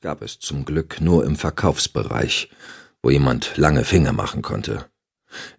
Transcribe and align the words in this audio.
Gab 0.00 0.22
es 0.22 0.38
zum 0.38 0.64
Glück 0.64 1.00
nur 1.00 1.24
im 1.24 1.36
Verkaufsbereich, 1.36 2.50
wo 3.02 3.10
jemand 3.10 3.56
lange 3.56 3.84
Finger 3.84 4.12
machen 4.12 4.42
konnte. 4.42 4.86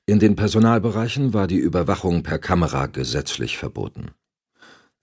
In 0.05 0.19
den 0.19 0.35
Personalbereichen 0.35 1.33
war 1.33 1.47
die 1.47 1.57
Überwachung 1.57 2.23
per 2.23 2.39
Kamera 2.39 2.87
gesetzlich 2.87 3.57
verboten. 3.57 4.11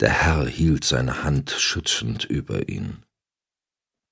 Der 0.01 0.11
Herr 0.11 0.47
hielt 0.47 0.85
seine 0.85 1.25
Hand 1.25 1.51
schützend 1.51 2.25
über 2.25 2.69
ihn. 2.69 3.05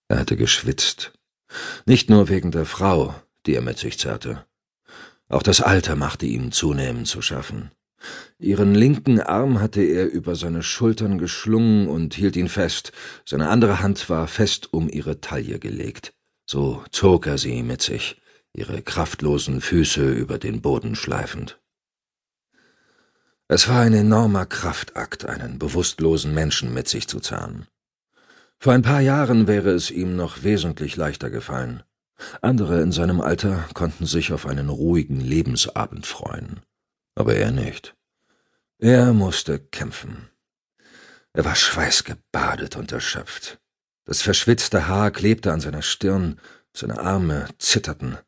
Er 0.09 0.19
hatte 0.19 0.37
geschwitzt, 0.37 1.13
nicht 1.87 2.11
nur 2.11 2.29
wegen 2.29 2.51
der 2.51 2.67
Frau, 2.67 3.15
die 3.47 3.55
er 3.55 3.63
mit 3.63 3.79
sich 3.79 3.99
zerrte. 3.99 4.47
Auch 5.29 5.43
das 5.43 5.61
Alter 5.61 5.97
machte 5.97 6.27
ihm 6.27 6.53
zunehmend 6.53 7.07
zu 7.07 7.23
schaffen. 7.23 7.71
Ihren 8.39 8.75
linken 8.75 9.21
Arm 9.21 9.61
hatte 9.61 9.83
er 9.83 10.11
über 10.11 10.35
seine 10.35 10.63
Schultern 10.63 11.19
geschlungen 11.19 11.89
und 11.89 12.15
hielt 12.15 12.37
ihn 12.37 12.49
fest, 12.49 12.93
seine 13.25 13.49
andere 13.49 13.83
Hand 13.83 14.09
war 14.09 14.27
fest 14.29 14.73
um 14.73 14.89
ihre 14.89 15.21
Taille 15.21 15.59
gelegt. 15.59 16.13
So 16.47 16.83
zog 16.91 17.27
er 17.27 17.39
sie 17.39 17.63
mit 17.63 17.83
sich, 17.83 18.21
ihre 18.53 18.83
kraftlosen 18.83 19.61
Füße 19.61 20.11
über 20.11 20.39
den 20.39 20.63
Boden 20.63 20.97
schleifend. 20.97 21.61
Es 23.47 23.69
war 23.69 23.81
ein 23.81 23.95
enormer 23.95 24.47
Kraftakt, 24.47 25.27
einen 25.27 25.59
bewusstlosen 25.59 26.33
Menschen 26.33 26.73
mit 26.73 26.89
sich 26.89 27.09
zu 27.09 27.21
zerren. 27.21 27.67
Vor 28.59 28.73
ein 28.73 28.83
paar 28.83 29.01
Jahren 29.01 29.47
wäre 29.47 29.71
es 29.71 29.91
ihm 29.91 30.17
noch 30.17 30.43
wesentlich 30.43 30.97
leichter 30.97 31.31
gefallen. 31.31 31.83
Andere 32.43 32.81
in 32.81 32.93
seinem 32.93 33.21
Alter 33.21 33.65
konnten 33.75 34.07
sich 34.07 34.33
auf 34.33 34.47
einen 34.47 34.69
ruhigen 34.69 35.21
Lebensabend 35.21 36.07
freuen, 36.07 36.61
aber 37.21 37.37
er 37.37 37.51
nicht. 37.51 37.95
Er 38.79 39.13
musste 39.13 39.61
kämpfen. 39.61 40.31
Er 41.33 41.45
war 41.45 41.55
schweißgebadet 41.55 42.77
und 42.77 42.91
erschöpft. 42.93 43.61
Das 44.07 44.23
verschwitzte 44.23 44.89
Haar 44.89 45.11
klebte 45.11 45.53
an 45.53 45.61
seiner 45.61 45.83
Stirn, 45.83 46.41
seine 46.73 46.99
Arme 46.99 47.47
zitterten. 47.59 48.19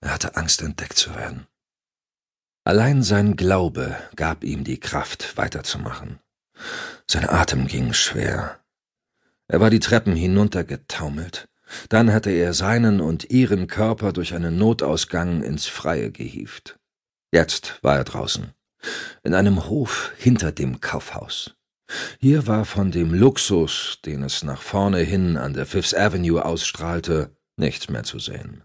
Er 0.00 0.14
hatte 0.14 0.34
Angst, 0.36 0.62
entdeckt 0.62 0.96
zu 0.96 1.14
werden. 1.14 1.46
Allein 2.64 3.02
sein 3.02 3.36
Glaube 3.36 3.96
gab 4.16 4.44
ihm 4.44 4.64
die 4.64 4.80
Kraft, 4.80 5.36
weiterzumachen. 5.36 6.18
Sein 7.06 7.28
Atem 7.28 7.66
ging 7.66 7.92
schwer. 7.92 8.60
Er 9.46 9.60
war 9.60 9.68
die 9.68 9.80
Treppen 9.80 10.16
hinuntergetaumelt. 10.16 11.48
Dann 11.88 12.12
hatte 12.12 12.30
er 12.30 12.54
seinen 12.54 13.00
und 13.00 13.30
ihren 13.30 13.66
Körper 13.66 14.12
durch 14.12 14.34
einen 14.34 14.56
Notausgang 14.56 15.42
ins 15.42 15.66
Freie 15.66 16.10
gehievt. 16.10 16.78
Jetzt 17.32 17.78
war 17.82 17.96
er 17.96 18.04
draußen. 18.04 18.52
In 19.22 19.34
einem 19.34 19.68
Hof 19.68 20.12
hinter 20.18 20.52
dem 20.52 20.80
Kaufhaus. 20.80 21.54
Hier 22.18 22.46
war 22.46 22.64
von 22.64 22.90
dem 22.90 23.14
Luxus, 23.14 23.98
den 24.04 24.22
es 24.22 24.42
nach 24.42 24.60
vorne 24.60 24.98
hin 24.98 25.36
an 25.36 25.54
der 25.54 25.66
Fifth 25.66 25.96
Avenue 25.96 26.44
ausstrahlte, 26.44 27.34
nichts 27.56 27.88
mehr 27.88 28.02
zu 28.02 28.18
sehen. 28.18 28.64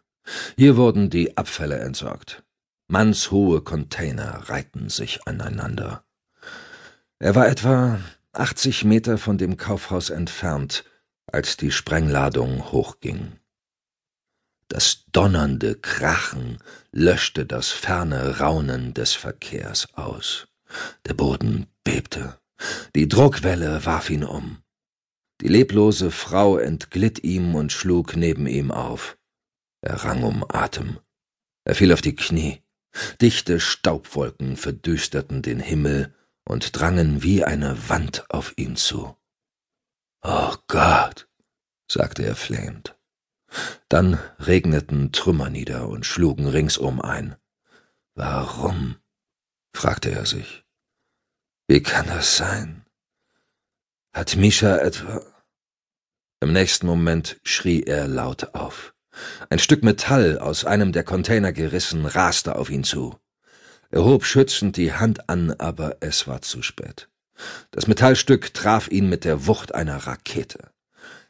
Hier 0.58 0.76
wurden 0.76 1.09
die 1.09 1.38
Abfälle 1.38 1.80
entsorgt. 1.80 2.44
Mannshohe 2.90 3.62
Container 3.62 4.50
reihten 4.50 4.90
sich 4.90 5.28
aneinander. 5.28 6.04
Er 7.20 7.36
war 7.36 7.48
etwa 7.48 8.00
80 8.34 8.84
Meter 8.84 9.18
von 9.18 9.38
dem 9.38 9.58
Kaufhaus 9.58 10.09
entfernt, 10.09 10.84
als 11.26 11.58
die 11.58 11.72
Sprengladung 11.72 12.72
hochging. 12.72 13.40
Das 14.70 15.06
donnernde 15.12 15.76
Krachen 15.76 16.58
löschte 16.92 17.46
das 17.46 17.70
ferne 17.70 18.40
Raunen 18.40 18.94
des 18.94 19.14
Verkehrs 19.14 19.94
aus. 19.94 20.48
Der 21.06 21.14
Boden 21.14 21.68
bebte. 21.84 22.40
Die 22.96 23.08
Druckwelle 23.08 23.86
warf 23.86 24.09
ihn 24.09 24.24
um. 24.24 24.62
Die 25.42 25.48
leblose 25.48 26.12
Frau 26.12 26.58
entglitt 26.58 27.24
ihm 27.24 27.56
und 27.56 27.72
schlug 27.72 28.16
neben 28.16 28.48
ihm 28.48 28.72
auf. 28.72 29.18
Er 29.82 30.04
rang 30.04 30.24
um 30.24 30.44
Atem. 30.50 31.00
Er 31.64 31.76
fiel 31.76 31.94
auf 31.94 32.02
die 32.02 32.16
Knie. 32.16 32.64
Dichte 33.22 33.59
Staubwolken 33.59 34.58
verdüsterten 34.58 35.42
den 35.44 35.59
Himmel 35.59 36.16
und 36.44 36.78
drangen 36.78 37.22
wie 37.22 37.44
eine 37.44 37.90
Wand 37.90 38.30
auf 38.30 38.53
ihn 38.58 38.75
zu. 38.75 39.16
Oh 40.24 40.56
Gott, 40.68 41.30
sagte 41.90 42.25
er 42.25 42.36
flehend. 42.36 42.97
Dann 43.90 44.19
regneten 44.40 45.12
Trümmer 45.12 45.50
nieder 45.50 45.88
und 45.88 46.06
schlugen 46.06 46.47
ringsum 46.47 47.02
ein. 47.02 47.35
Warum? 48.16 48.97
fragte 49.74 50.12
er 50.12 50.25
sich. 50.25 50.66
Wie 51.68 51.81
kann 51.81 52.08
das 52.08 52.38
sein? 52.38 52.85
Hat 54.13 54.35
Misha 54.35 54.78
etwa. 54.78 55.22
Im 56.40 56.53
nächsten 56.53 56.88
Moment 56.88 57.40
schrie 57.44 57.84
er 57.84 58.08
laut 58.08 58.56
auf. 58.56 58.94
Ein 59.50 59.59
Stück 59.59 59.84
Metall, 59.84 60.38
aus 60.40 60.66
einem 60.66 60.91
der 60.91 61.03
Container 61.03 61.52
gerissen, 61.52 62.06
raste 62.06 62.56
auf 62.56 62.69
ihn 62.69 62.84
zu. 62.84 63.18
Er 63.90 64.03
hob 64.03 64.25
schützend 64.25 64.78
die 64.78 64.94
Hand 64.94 65.29
an, 65.29 65.52
aber 65.52 65.97
es 66.02 66.28
war 66.28 66.41
zu 66.41 66.62
spät. 66.62 67.09
Das 67.72 67.88
Metallstück 67.88 68.53
traf 68.53 68.90
ihn 68.90 69.09
mit 69.09 69.24
der 69.24 69.47
Wucht 69.47 69.74
einer 69.74 69.97
Rakete. 69.97 70.72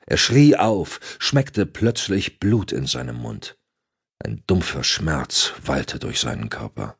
Er 0.07 0.17
schrie 0.17 0.55
auf, 0.55 0.99
schmeckte 1.19 1.65
plötzlich 1.65 2.39
Blut 2.39 2.71
in 2.71 2.87
seinem 2.87 3.17
Mund. 3.17 3.57
Ein 4.23 4.43
dumpfer 4.47 4.83
Schmerz 4.83 5.53
wallte 5.63 5.99
durch 5.99 6.19
seinen 6.19 6.49
Körper. 6.49 6.97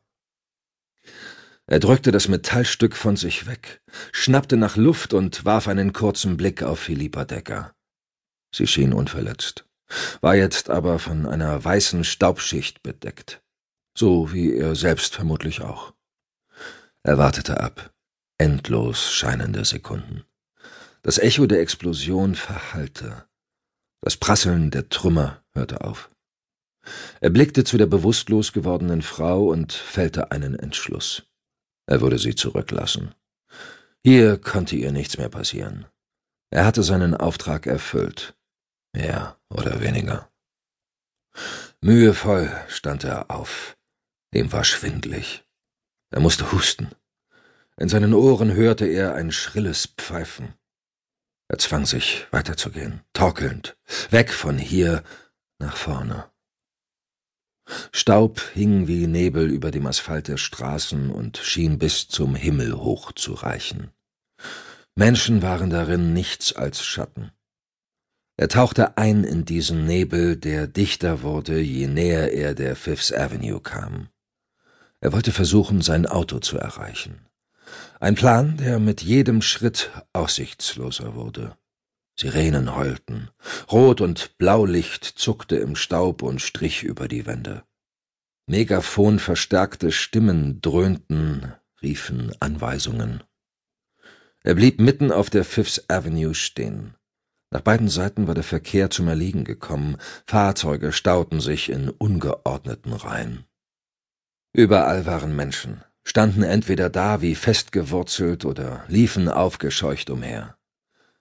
Er 1.66 1.80
drückte 1.80 2.12
das 2.12 2.28
Metallstück 2.28 2.94
von 2.94 3.16
sich 3.16 3.46
weg, 3.46 3.82
schnappte 4.12 4.56
nach 4.56 4.76
Luft 4.76 5.12
und 5.12 5.44
warf 5.44 5.66
einen 5.66 5.92
kurzen 5.92 6.36
Blick 6.36 6.62
auf 6.62 6.78
Philippa 6.78 7.24
Decker. 7.24 7.74
Sie 8.54 8.66
schien 8.66 8.94
unverletzt 8.94 9.68
war 10.20 10.34
jetzt 10.34 10.70
aber 10.70 10.98
von 10.98 11.26
einer 11.26 11.62
weißen 11.62 12.04
Staubschicht 12.04 12.82
bedeckt, 12.82 13.42
so 13.96 14.32
wie 14.32 14.54
er 14.54 14.74
selbst 14.74 15.14
vermutlich 15.14 15.62
auch. 15.62 15.94
Er 17.02 17.18
wartete 17.18 17.60
ab, 17.60 17.92
endlos 18.38 19.12
scheinende 19.12 19.64
Sekunden. 19.64 20.24
Das 21.02 21.18
Echo 21.18 21.46
der 21.46 21.60
Explosion 21.60 22.34
verhallte. 22.34 23.24
Das 24.00 24.16
Prasseln 24.16 24.70
der 24.70 24.88
Trümmer 24.88 25.42
hörte 25.54 25.82
auf. 25.82 26.10
Er 27.20 27.30
blickte 27.30 27.64
zu 27.64 27.76
der 27.76 27.86
bewusstlos 27.86 28.52
gewordenen 28.52 29.02
Frau 29.02 29.46
und 29.46 29.72
fällte 29.72 30.30
einen 30.30 30.54
Entschluss. 30.54 31.24
Er 31.86 32.00
würde 32.00 32.18
sie 32.18 32.34
zurücklassen. 32.34 33.14
Hier 34.04 34.38
konnte 34.38 34.76
ihr 34.76 34.92
nichts 34.92 35.18
mehr 35.18 35.28
passieren. 35.28 35.86
Er 36.50 36.64
hatte 36.64 36.82
seinen 36.82 37.14
Auftrag 37.14 37.66
erfüllt. 37.66 38.34
Mehr 38.94 39.38
oder 39.50 39.80
weniger. 39.80 40.30
Mühevoll 41.80 42.50
stand 42.68 43.04
er 43.04 43.30
auf. 43.30 43.76
Ihm 44.32 44.52
war 44.52 44.64
schwindlig. 44.64 45.44
Er 46.10 46.20
musste 46.20 46.52
husten. 46.52 46.90
In 47.76 47.88
seinen 47.88 48.14
Ohren 48.14 48.52
hörte 48.52 48.86
er 48.86 49.14
ein 49.14 49.30
schrilles 49.30 49.86
Pfeifen. 49.86 50.54
Er 51.48 51.58
zwang 51.58 51.86
sich, 51.86 52.26
weiterzugehen, 52.30 53.00
torkelnd, 53.14 53.76
weg 54.10 54.32
von 54.32 54.58
hier 54.58 55.02
nach 55.58 55.76
vorne. 55.76 56.30
Staub 57.92 58.40
hing 58.54 58.86
wie 58.86 59.06
Nebel 59.06 59.50
über 59.50 59.70
dem 59.70 59.86
Asphalt 59.86 60.28
der 60.28 60.36
Straßen 60.36 61.10
und 61.10 61.38
schien 61.38 61.78
bis 61.78 62.08
zum 62.08 62.34
Himmel 62.34 62.74
hoch 62.74 63.12
zu 63.12 63.32
reichen. 63.34 63.90
Menschen 64.94 65.42
waren 65.42 65.70
darin 65.70 66.12
nichts 66.12 66.54
als 66.54 66.84
Schatten. 66.84 67.32
Er 68.36 68.48
tauchte 68.48 68.96
ein 68.96 69.24
in 69.24 69.44
diesen 69.44 69.84
Nebel, 69.84 70.36
der 70.36 70.66
dichter 70.66 71.22
wurde, 71.22 71.60
je 71.60 71.88
näher 71.88 72.32
er 72.32 72.54
der 72.54 72.76
Fifth 72.76 73.12
Avenue 73.12 73.60
kam. 73.60 74.08
Er 75.00 75.12
wollte 75.12 75.32
versuchen, 75.32 75.82
sein 75.82 76.06
Auto 76.06 76.38
zu 76.38 76.58
erreichen. 76.58 77.26
Ein 78.00 78.14
Plan, 78.14 78.56
der 78.56 78.78
mit 78.78 79.02
jedem 79.02 79.42
Schritt 79.42 79.90
aussichtsloser 80.12 81.14
wurde. 81.14 81.56
Sirenen 82.18 82.74
heulten, 82.74 83.30
Rot- 83.70 84.00
und 84.00 84.38
Blaulicht 84.38 85.04
zuckte 85.04 85.56
im 85.56 85.76
Staub 85.76 86.22
und 86.22 86.40
strich 86.40 86.82
über 86.82 87.06
die 87.06 87.26
Wände. 87.26 87.62
Megafon 88.46 89.18
verstärkte 89.18 89.92
Stimmen 89.92 90.60
dröhnten, 90.60 91.52
riefen 91.82 92.32
Anweisungen. 92.40 93.22
Er 94.42 94.54
blieb 94.54 94.80
mitten 94.80 95.12
auf 95.12 95.30
der 95.30 95.44
Fifth 95.44 95.84
Avenue 95.88 96.34
stehen. 96.34 96.94
Nach 97.50 97.60
beiden 97.60 97.88
Seiten 97.88 98.26
war 98.26 98.34
der 98.34 98.44
Verkehr 98.44 98.90
zum 98.90 99.08
Erliegen 99.08 99.44
gekommen, 99.44 99.96
Fahrzeuge 100.26 100.92
stauten 100.92 101.40
sich 101.40 101.68
in 101.68 101.88
ungeordneten 101.88 102.92
Reihen. 102.92 103.44
Überall 104.52 105.06
waren 105.06 105.36
Menschen, 105.36 105.84
standen 106.08 106.42
entweder 106.42 106.88
da 106.88 107.20
wie 107.20 107.34
festgewurzelt 107.34 108.46
oder 108.46 108.82
liefen 108.88 109.28
aufgescheucht 109.28 110.08
umher. 110.08 110.56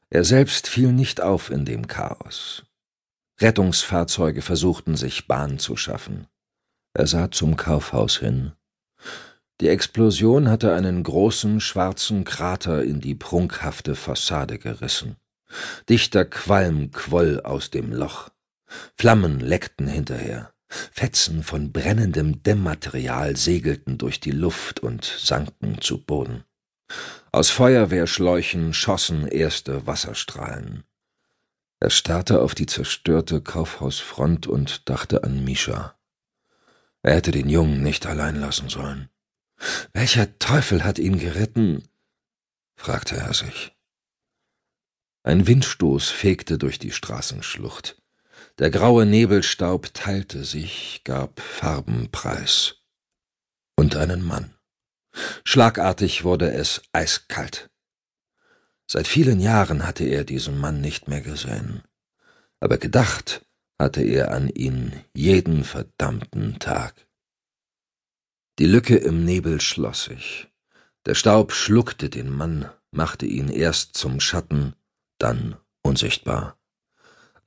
Er 0.09 0.23
selbst 0.23 0.67
fiel 0.67 0.93
nicht 0.93 1.19
auf 1.19 1.49
in 1.49 1.65
dem 1.65 1.87
Chaos. 1.87 2.63
Rettungsfahrzeuge 3.41 4.41
versuchten 4.41 4.95
sich 4.95 5.27
Bahn 5.27 5.59
zu 5.59 5.75
schaffen. 5.75 6.27
Er 6.93 7.05
sah 7.05 7.29
zum 7.29 7.57
Kaufhaus 7.57 8.17
hin. 8.17 8.53
Die 9.59 9.67
Explosion 9.67 10.49
hatte 10.49 10.73
einen 10.73 11.03
großen 11.03 11.59
schwarzen 11.59 12.23
Krater 12.23 12.81
in 12.81 13.01
die 13.01 13.15
prunkhafte 13.15 13.93
Fassade 13.93 14.57
gerissen. 14.57 15.17
Dichter 15.89 16.23
Qualm 16.23 16.91
quoll 16.91 17.41
aus 17.41 17.71
dem 17.71 17.91
Loch. 17.91 18.29
Flammen 18.95 19.41
leckten 19.41 19.87
hinterher. 19.87 20.53
Fetzen 20.69 21.43
von 21.43 21.71
brennendem 21.71 22.43
Dämmmaterial 22.43 23.37
segelten 23.37 23.97
durch 23.97 24.19
die 24.19 24.31
Luft 24.31 24.79
und 24.81 25.05
sanken 25.05 25.79
zu 25.81 26.03
Boden. 26.03 26.43
Aus 27.31 27.49
Feuerwehrschläuchen 27.49 28.73
schossen 28.73 29.27
erste 29.27 29.85
Wasserstrahlen. 29.87 30.83
Er 31.79 31.89
starrte 31.89 32.41
auf 32.41 32.55
die 32.55 32.65
zerstörte 32.65 33.41
Kaufhausfront 33.41 34.47
und 34.47 34.89
dachte 34.89 35.23
an 35.23 35.43
Misha. 35.43 35.95
Er 37.03 37.15
hätte 37.15 37.31
den 37.31 37.49
Jungen 37.49 37.83
nicht 37.83 38.05
allein 38.05 38.35
lassen 38.35 38.69
sollen. 38.69 39.09
Welcher 39.93 40.37
Teufel 40.39 40.83
hat 40.83 40.99
ihn 40.99 41.19
geritten? 41.19 41.87
fragte 42.75 43.15
er 43.15 43.33
sich. 43.33 43.75
Ein 45.23 45.45
Windstoß 45.45 46.09
fegte 46.09 46.57
durch 46.57 46.79
die 46.79 46.91
Straßenschlucht. 46.91 48.01
Der 48.59 48.71
graue 48.71 49.05
Nebelstaub 49.05 49.93
teilte 49.93 50.43
sich, 50.43 51.01
gab 51.03 51.39
Farben 51.39 52.09
preis. 52.11 52.77
Und 53.75 53.95
einen 53.95 54.23
Mann. 54.23 54.55
Schlagartig 55.43 56.23
wurde 56.23 56.51
es 56.51 56.81
eiskalt. 56.91 57.69
Seit 58.89 59.07
vielen 59.07 59.39
Jahren 59.39 59.85
hatte 59.85 60.05
er 60.05 60.23
diesen 60.23 60.59
Mann 60.59 60.81
nicht 60.81 61.07
mehr 61.07 61.21
gesehen, 61.21 61.83
aber 62.59 62.77
gedacht 62.77 63.45
hatte 63.79 64.01
er 64.01 64.31
an 64.31 64.49
ihn 64.49 65.03
jeden 65.13 65.63
verdammten 65.63 66.57
Tag. 66.57 67.07
Die 68.57 68.65
Lücke 68.65 68.97
im 68.97 69.23
Nebel 69.23 69.61
schloss 69.61 70.05
sich. 70.05 70.47
Der 71.05 71.13
Staub 71.13 71.51
schluckte 71.51 72.09
den 72.09 72.31
Mann, 72.31 72.71
machte 72.89 73.27
ihn 73.27 73.49
erst 73.49 73.95
zum 73.95 74.19
Schatten, 74.19 74.75
dann 75.19 75.57
unsichtbar, 75.83 76.57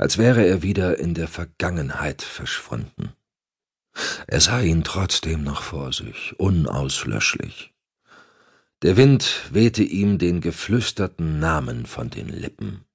als 0.00 0.16
wäre 0.16 0.46
er 0.46 0.62
wieder 0.62 0.98
in 0.98 1.12
der 1.12 1.28
Vergangenheit 1.28 2.22
verschwunden. 2.22 3.12
Er 4.26 4.40
sah 4.40 4.60
ihn 4.62 4.82
trotzdem 4.82 5.44
noch 5.44 5.60
vor 5.62 5.92
sich, 5.92 6.34
unauslöschlich. 6.38 7.74
Der 8.80 8.96
Wind 8.96 9.52
wehte 9.52 9.82
ihm 9.82 10.16
den 10.16 10.40
geflüsterten 10.40 11.38
Namen 11.38 11.84
von 11.84 12.08
den 12.08 12.30
Lippen. 12.30 12.86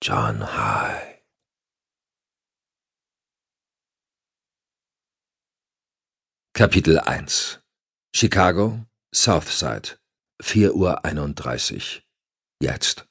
John 0.00 0.56
High. 0.56 1.18
Kapitel 6.52 7.00
1 7.00 7.60
Chicago, 8.14 8.86
Southside, 9.12 9.98
4 10.40 10.76
Uhr 10.76 11.04
31. 11.04 12.06
Jetzt. 12.62 13.09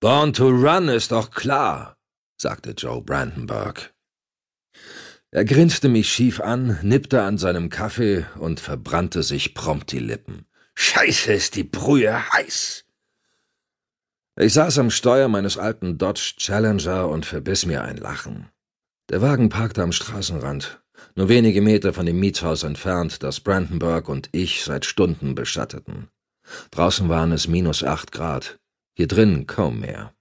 Born 0.00 0.32
to 0.32 0.48
run 0.48 0.88
ist 0.88 1.12
doch 1.12 1.30
klar, 1.30 1.98
sagte 2.38 2.70
Joe 2.70 3.02
Brandenburg. 3.02 3.92
Er 5.30 5.44
grinste 5.44 5.90
mich 5.90 6.10
schief 6.10 6.40
an, 6.40 6.78
nippte 6.82 7.22
an 7.22 7.36
seinem 7.36 7.68
Kaffee 7.68 8.24
und 8.38 8.60
verbrannte 8.60 9.22
sich 9.22 9.54
prompt 9.54 9.92
die 9.92 9.98
Lippen. 9.98 10.46
Scheiße, 10.74 11.34
ist 11.34 11.54
die 11.54 11.64
Brühe 11.64 12.32
heiß! 12.32 12.86
Ich 14.40 14.54
saß 14.54 14.78
am 14.78 14.90
Steuer 14.90 15.28
meines 15.28 15.58
alten 15.58 15.98
Dodge 15.98 16.32
Challenger 16.38 17.08
und 17.08 17.26
verbiss 17.26 17.66
mir 17.66 17.84
ein 17.84 17.98
Lachen. 17.98 18.48
Der 19.10 19.20
Wagen 19.20 19.50
parkte 19.50 19.82
am 19.82 19.92
Straßenrand 19.92 20.80
nur 21.14 21.28
wenige 21.28 21.60
Meter 21.60 21.92
von 21.92 22.06
dem 22.06 22.20
Mietshaus 22.20 22.62
entfernt, 22.62 23.22
das 23.22 23.40
Brandenburg 23.40 24.08
und 24.08 24.30
ich 24.32 24.64
seit 24.64 24.86
Stunden 24.86 25.34
beschatteten. 25.34 26.08
Draußen 26.70 27.08
waren 27.08 27.32
es 27.32 27.48
minus 27.48 27.84
acht 27.84 28.12
Grad, 28.12 28.58
hier 28.94 29.08
drin 29.08 29.46
kaum 29.46 29.80
mehr. 29.80 30.14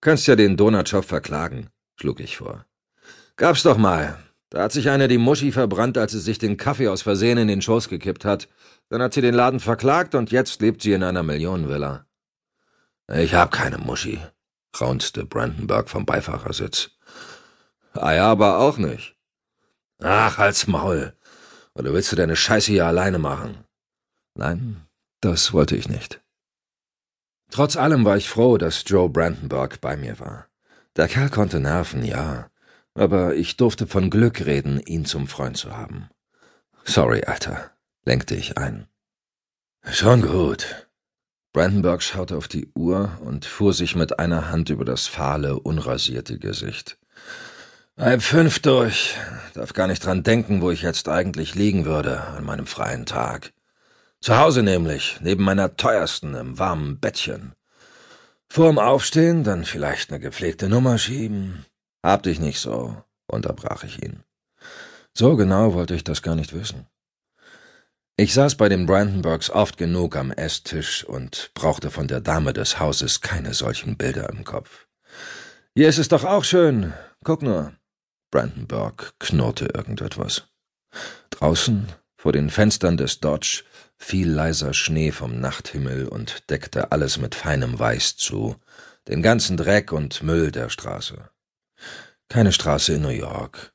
Kannst 0.00 0.26
ja 0.26 0.36
den 0.36 0.56
Donutshop 0.56 1.04
verklagen, 1.04 1.68
schlug 1.96 2.20
ich 2.20 2.36
vor. 2.36 2.66
Gab's 3.36 3.62
doch 3.62 3.76
mal. 3.76 4.18
Da 4.50 4.64
hat 4.64 4.72
sich 4.72 4.90
eine 4.90 5.08
die 5.08 5.18
Muschi 5.18 5.50
verbrannt, 5.52 5.96
als 5.96 6.12
sie 6.12 6.20
sich 6.20 6.38
den 6.38 6.56
Kaffee 6.56 6.88
aus 6.88 7.02
Versehen 7.02 7.38
in 7.38 7.48
den 7.48 7.62
Schoß 7.62 7.88
gekippt 7.88 8.24
hat. 8.24 8.48
Dann 8.88 9.00
hat 9.00 9.14
sie 9.14 9.22
den 9.22 9.34
Laden 9.34 9.60
verklagt 9.60 10.14
und 10.14 10.30
jetzt 10.30 10.60
lebt 10.60 10.82
sie 10.82 10.92
in 10.92 11.02
einer 11.02 11.22
Millionenvilla. 11.22 12.04
Ich 13.08 13.34
hab 13.34 13.50
keine 13.50 13.78
Muschi, 13.78 14.20
raunzte 14.78 15.24
Brandenburg 15.24 15.88
vom 15.88 16.04
Beifahrersitz. 16.04 16.90
Ah 17.94 18.12
ja, 18.12 18.26
aber 18.26 18.58
auch 18.58 18.78
nicht. 18.78 19.16
Ach, 20.00 20.38
als 20.38 20.66
Maul. 20.66 21.14
Oder 21.74 21.92
willst 21.92 22.12
du 22.12 22.16
deine 22.16 22.36
Scheiße 22.36 22.72
hier 22.72 22.86
alleine 22.86 23.18
machen? 23.18 23.64
Nein, 24.34 24.86
das 25.20 25.52
wollte 25.52 25.76
ich 25.76 25.88
nicht. 25.88 26.21
Trotz 27.52 27.76
allem 27.76 28.06
war 28.06 28.16
ich 28.16 28.30
froh, 28.30 28.56
dass 28.56 28.82
Joe 28.86 29.10
Brandenburg 29.10 29.82
bei 29.82 29.94
mir 29.94 30.18
war. 30.18 30.46
Der 30.96 31.06
Kerl 31.06 31.28
konnte 31.28 31.60
nerven, 31.60 32.02
ja, 32.02 32.48
aber 32.94 33.34
ich 33.34 33.58
durfte 33.58 33.86
von 33.86 34.08
Glück 34.08 34.46
reden, 34.46 34.80
ihn 34.80 35.04
zum 35.04 35.28
Freund 35.28 35.58
zu 35.58 35.76
haben. 35.76 36.08
Sorry, 36.84 37.24
Alter, 37.24 37.70
lenkte 38.06 38.34
ich 38.36 38.56
ein. 38.56 38.86
Schon 39.84 40.22
gut. 40.22 40.88
Brandenburg 41.52 42.02
schaute 42.02 42.38
auf 42.38 42.48
die 42.48 42.70
Uhr 42.74 43.18
und 43.20 43.44
fuhr 43.44 43.74
sich 43.74 43.96
mit 43.96 44.18
einer 44.18 44.50
Hand 44.50 44.70
über 44.70 44.86
das 44.86 45.06
fahle, 45.06 45.58
unrasierte 45.58 46.38
Gesicht. 46.38 46.96
Halb 47.98 48.22
fünf 48.22 48.60
durch. 48.60 49.14
Darf 49.52 49.74
gar 49.74 49.88
nicht 49.88 50.06
dran 50.06 50.22
denken, 50.22 50.62
wo 50.62 50.70
ich 50.70 50.80
jetzt 50.80 51.06
eigentlich 51.06 51.54
liegen 51.54 51.84
würde 51.84 52.22
an 52.22 52.44
meinem 52.44 52.66
freien 52.66 53.04
Tag. 53.04 53.52
Zu 54.22 54.38
Hause 54.38 54.62
nämlich, 54.62 55.18
neben 55.20 55.42
meiner 55.42 55.76
teuersten, 55.76 56.34
im 56.36 56.56
warmen 56.56 57.00
Bettchen. 57.00 57.54
Vorm 58.48 58.78
Aufstehen 58.78 59.42
dann 59.42 59.64
vielleicht 59.64 60.10
eine 60.10 60.20
gepflegte 60.20 60.68
Nummer 60.68 60.96
schieben. 60.96 61.66
Hab 62.04 62.22
dich 62.22 62.38
nicht 62.38 62.60
so, 62.60 63.02
unterbrach 63.26 63.82
ich 63.82 64.00
ihn. 64.00 64.22
So 65.12 65.34
genau 65.34 65.74
wollte 65.74 65.96
ich 65.96 66.04
das 66.04 66.22
gar 66.22 66.36
nicht 66.36 66.52
wissen. 66.52 66.86
Ich 68.16 68.32
saß 68.32 68.54
bei 68.54 68.68
den 68.68 68.86
Brandenburgs 68.86 69.50
oft 69.50 69.76
genug 69.76 70.14
am 70.14 70.30
Esstisch 70.30 71.02
und 71.02 71.50
brauchte 71.54 71.90
von 71.90 72.06
der 72.06 72.20
Dame 72.20 72.52
des 72.52 72.78
Hauses 72.78 73.22
keine 73.22 73.54
solchen 73.54 73.96
Bilder 73.96 74.28
im 74.28 74.44
Kopf. 74.44 74.86
Hier 75.74 75.88
ist 75.88 75.98
es 75.98 76.06
doch 76.06 76.22
auch 76.22 76.44
schön. 76.44 76.92
Guck 77.24 77.42
nur. 77.42 77.72
Brandenburg 78.30 79.14
knurrte 79.18 79.66
irgendetwas. 79.74 80.44
Draußen, 81.30 81.88
vor 82.22 82.32
den 82.32 82.50
Fenstern 82.50 82.96
des 82.96 83.18
Dodge, 83.18 83.64
fiel 83.96 84.30
leiser 84.30 84.74
Schnee 84.74 85.10
vom 85.10 85.40
Nachthimmel 85.40 86.06
und 86.06 86.48
deckte 86.50 86.92
alles 86.92 87.18
mit 87.18 87.34
feinem 87.34 87.78
Weiß 87.78 88.16
zu, 88.16 88.54
den 89.08 89.22
ganzen 89.22 89.56
Dreck 89.56 89.90
und 89.90 90.22
Müll 90.22 90.52
der 90.52 90.68
Straße. 90.68 91.28
Keine 92.28 92.52
Straße 92.52 92.94
in 92.94 93.02
New 93.02 93.08
York. 93.08 93.72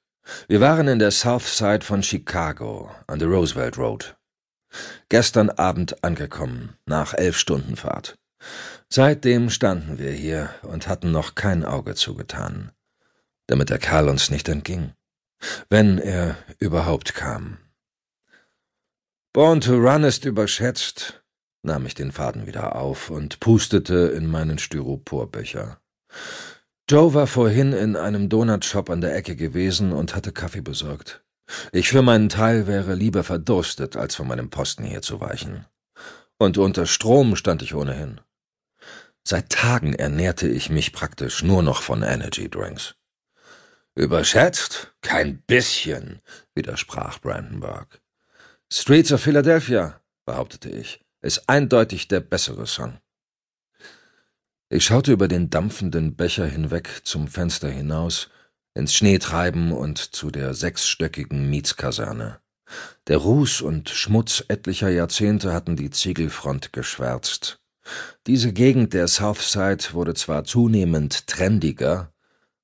Wir 0.47 0.61
waren 0.61 0.87
in 0.87 0.99
der 0.99 1.11
South 1.11 1.57
Side 1.57 1.83
von 1.83 2.03
Chicago, 2.03 2.89
an 3.07 3.19
der 3.19 3.27
Roosevelt 3.27 3.77
Road. 3.77 4.15
Gestern 5.09 5.49
Abend 5.49 6.03
angekommen, 6.03 6.77
nach 6.85 7.13
elf 7.13 7.37
Stunden 7.37 7.75
Fahrt. 7.75 8.17
Seitdem 8.89 9.49
standen 9.49 9.99
wir 9.99 10.11
hier 10.11 10.49
und 10.61 10.87
hatten 10.87 11.11
noch 11.11 11.35
kein 11.35 11.65
Auge 11.65 11.95
zugetan 11.95 12.71
damit 13.47 13.69
der 13.69 13.79
Kerl 13.79 14.09
uns 14.09 14.29
nicht 14.29 14.47
entging, 14.49 14.93
wenn 15.69 15.97
er 15.97 16.37
überhaupt 16.59 17.15
kam. 17.15 17.57
Born 19.37 19.61
to 19.61 19.75
Run 19.75 20.03
ist 20.03 20.25
überschätzt, 20.25 21.21
nahm 21.61 21.85
ich 21.85 21.93
den 21.93 22.11
Faden 22.11 22.47
wieder 22.47 22.75
auf 22.75 23.11
und 23.11 23.39
pustete 23.39 24.11
in 24.15 24.25
meinen 24.25 24.57
Styroporbecher. 24.57 25.79
Joe 26.89 27.13
war 27.13 27.27
vorhin 27.27 27.71
in 27.71 27.95
einem 27.95 28.29
Donutshop 28.29 28.89
an 28.89 28.99
der 28.99 29.15
Ecke 29.15 29.35
gewesen 29.35 29.93
und 29.93 30.15
hatte 30.15 30.31
Kaffee 30.31 30.61
besorgt. 30.61 31.23
Ich 31.71 31.89
für 31.89 32.01
meinen 32.01 32.29
Teil 32.29 32.65
wäre 32.65 32.95
lieber 32.95 33.23
verdurstet, 33.23 33.95
als 33.95 34.15
von 34.15 34.27
meinem 34.27 34.49
Posten 34.49 34.83
hier 34.85 35.03
zu 35.03 35.21
weichen. 35.21 35.67
Und 36.39 36.57
unter 36.57 36.87
Strom 36.87 37.35
stand 37.35 37.61
ich 37.61 37.75
ohnehin. 37.75 38.19
Seit 39.23 39.51
Tagen 39.51 39.93
ernährte 39.93 40.47
ich 40.47 40.71
mich 40.71 40.93
praktisch 40.93 41.43
nur 41.43 41.61
noch 41.61 41.83
von 41.83 42.01
Energy 42.01 42.49
Drinks. 42.49 42.95
Überschätzt? 43.93 44.95
Kein 45.03 45.43
bisschen, 45.43 46.23
widersprach 46.55 47.21
Brandenburg. 47.21 48.01
Streets 48.71 49.11
of 49.11 49.21
Philadelphia, 49.21 50.01
behauptete 50.25 50.69
ich, 50.69 50.99
ist 51.21 51.47
eindeutig 51.47 52.07
der 52.07 52.19
bessere 52.19 52.67
Song. 52.67 52.99
Ich 54.69 54.85
schaute 54.85 55.13
über 55.13 55.27
den 55.27 55.49
dampfenden 55.49 56.15
Becher 56.15 56.45
hinweg 56.45 57.01
zum 57.03 57.27
Fenster 57.27 57.69
hinaus, 57.69 58.29
ins 58.73 58.93
Schneetreiben 58.93 59.71
und 59.71 59.97
zu 59.97 60.31
der 60.31 60.53
sechsstöckigen 60.53 61.49
Mietskaserne. 61.49 62.39
Der 63.07 63.17
Ruß 63.17 63.61
und 63.61 63.89
Schmutz 63.89 64.43
etlicher 64.47 64.89
Jahrzehnte 64.89 65.53
hatten 65.53 65.75
die 65.77 65.89
Ziegelfront 65.89 66.73
geschwärzt. 66.73 67.59
Diese 68.27 68.51
Gegend 68.51 68.93
der 68.93 69.07
Southside 69.07 69.93
wurde 69.93 70.13
zwar 70.13 70.43
zunehmend 70.43 71.27
trendiger, 71.27 72.11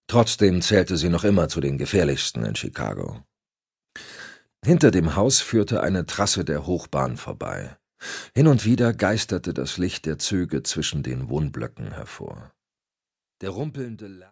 Trotzdem 0.08 0.62
zählte 0.62 0.98
sie 0.98 1.10
noch 1.10 1.24
immer 1.24 1.48
zu 1.48 1.62
den 1.62 1.78
gefährlichsten 1.78 2.46
in 2.46 2.56
Chicago. 2.56 3.24
Hinter 4.66 4.92
dem 4.92 5.18
Haus 5.18 5.42
führte 5.42 5.84
eine 5.84 6.06
Trasse 6.06 6.46
der 6.46 6.66
Hochbahn 6.66 7.18
vorbei. 7.18 7.76
Hin 8.34 8.48
und 8.48 8.64
wieder 8.64 8.94
geisterte 8.94 9.54
das 9.54 9.78
Licht 9.78 10.06
der 10.06 10.20
Züge 10.20 10.64
zwischen 10.64 11.04
den 11.04 11.28
Wohnblöcken 11.28 11.92
hervor. 11.92 12.54
Der 13.42 13.50
rumpelnde 13.50 14.08